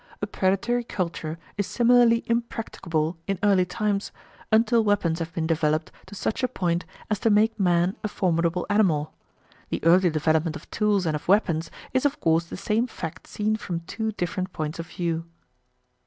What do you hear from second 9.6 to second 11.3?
The early development of tools and of